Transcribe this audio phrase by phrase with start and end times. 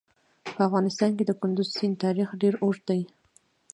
[0.55, 3.01] په افغانستان کې د کندز سیند تاریخ ډېر اوږد دی.